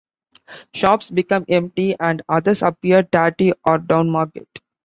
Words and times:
Shops 0.73 1.11
became 1.11 1.45
empty 1.47 1.95
and 1.99 2.23
others 2.27 2.63
appeared 2.63 3.11
tatty 3.11 3.53
or 3.67 3.77
downmarket. 3.77 4.47